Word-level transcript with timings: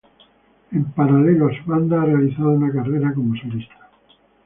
En 0.71 0.83
paralelo 0.95 1.47
a 1.47 1.55
su 1.55 1.63
banda, 1.65 2.01
ha 2.01 2.05
realizado 2.05 2.49
una 2.49 2.73
carrera 2.73 3.13
como 3.13 3.35
solista. 3.39 3.87